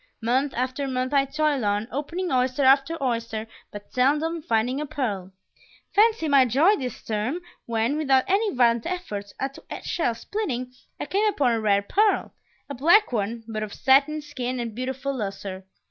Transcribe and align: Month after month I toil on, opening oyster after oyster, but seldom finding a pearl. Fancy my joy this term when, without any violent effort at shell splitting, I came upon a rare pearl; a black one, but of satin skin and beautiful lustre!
Month 0.23 0.55
after 0.55 0.87
month 0.87 1.13
I 1.13 1.25
toil 1.25 1.63
on, 1.63 1.87
opening 1.91 2.31
oyster 2.31 2.63
after 2.63 2.97
oyster, 3.03 3.45
but 3.69 3.93
seldom 3.93 4.41
finding 4.41 4.81
a 4.81 4.87
pearl. 4.87 5.31
Fancy 5.93 6.27
my 6.27 6.43
joy 6.43 6.75
this 6.75 7.03
term 7.03 7.39
when, 7.67 7.97
without 7.97 8.23
any 8.27 8.51
violent 8.55 8.87
effort 8.87 9.31
at 9.39 9.59
shell 9.83 10.15
splitting, 10.15 10.73
I 10.99 11.05
came 11.05 11.27
upon 11.27 11.51
a 11.51 11.61
rare 11.61 11.83
pearl; 11.83 12.33
a 12.67 12.73
black 12.73 13.11
one, 13.11 13.43
but 13.47 13.61
of 13.61 13.75
satin 13.75 14.23
skin 14.23 14.59
and 14.59 14.73
beautiful 14.73 15.15
lustre! 15.15 15.65